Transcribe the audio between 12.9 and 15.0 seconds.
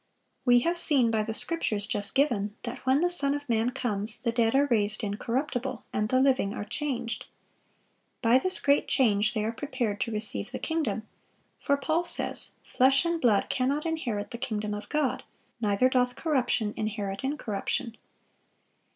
and blood cannot inherit the kingdom of